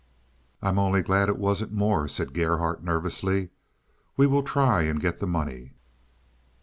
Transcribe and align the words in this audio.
"I'm 0.63 0.79
only 0.79 1.03
glad 1.03 1.29
it 1.29 1.37
wasn't 1.37 1.73
more," 1.73 2.07
said 2.07 2.33
Gerhardt 2.33 2.83
nervously. 2.83 3.51
"We 4.17 4.25
will 4.25 4.41
try 4.41 4.81
and 4.81 4.99
get 4.99 5.19
the 5.19 5.27
money." 5.27 5.75